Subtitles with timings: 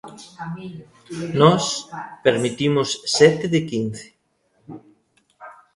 [1.41, 1.63] Nós
[2.25, 4.07] permitimos sete de quince.